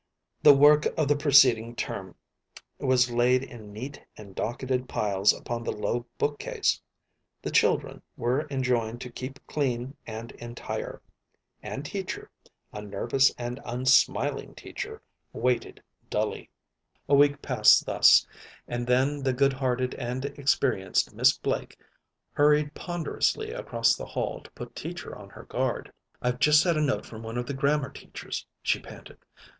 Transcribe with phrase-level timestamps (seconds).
[0.41, 2.15] The work of the preceding term
[2.79, 6.81] was laid in neat and docketed piles upon the low book case.
[7.43, 11.03] The children were enjoined to keep clean and entire.
[11.61, 12.31] And Teacher,
[12.73, 15.03] a nervous and unsmiling Teacher,
[15.33, 16.49] waited dully.
[17.07, 18.25] A week passed thus,
[18.67, 21.77] and then the good hearted and experienced Miss Blake
[22.31, 25.93] hurried ponderously across the hall to put Teacher on her guard.
[26.23, 29.19] "I've just had a note from one of the grammar teachers," she panted.